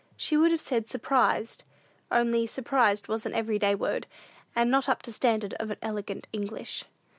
She 0.17 0.35
would 0.35 0.49
have 0.49 0.59
said 0.61 0.87
"surprised" 0.89 1.63
only 2.09 2.47
surprised 2.47 3.07
was 3.07 3.23
an 3.27 3.35
every 3.35 3.59
day 3.59 3.75
word, 3.75 4.07
and 4.55 4.71
not 4.71 4.89
up 4.89 5.03
to 5.03 5.13
standard 5.13 5.53
of 5.59 5.71
elegant 5.79 6.27
English. 6.33 6.85